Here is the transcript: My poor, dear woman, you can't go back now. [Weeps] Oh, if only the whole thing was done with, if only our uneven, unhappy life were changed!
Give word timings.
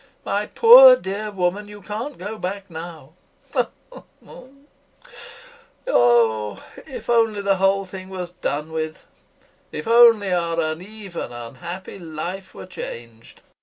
My 0.25 0.47
poor, 0.47 0.95
dear 0.95 1.29
woman, 1.29 1.67
you 1.67 1.83
can't 1.83 2.17
go 2.17 2.39
back 2.39 2.71
now. 2.71 3.13
[Weeps] 3.53 4.31
Oh, 5.85 6.63
if 6.87 7.07
only 7.07 7.41
the 7.43 7.57
whole 7.57 7.85
thing 7.85 8.09
was 8.09 8.31
done 8.31 8.71
with, 8.71 9.05
if 9.71 9.87
only 9.87 10.33
our 10.33 10.59
uneven, 10.59 11.31
unhappy 11.31 11.99
life 11.99 12.55
were 12.55 12.65
changed! 12.65 13.41